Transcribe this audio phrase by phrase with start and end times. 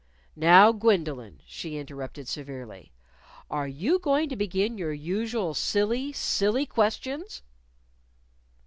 [0.35, 2.91] "Now, Gwendolyn," she interrupted severely,
[3.51, 7.43] "are you going to begin your usual silly, silly questions?"